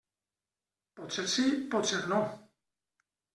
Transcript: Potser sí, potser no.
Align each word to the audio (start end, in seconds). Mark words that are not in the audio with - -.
Potser 0.99 1.25
sí, 1.33 1.45
potser 1.75 2.01
no. 2.15 2.23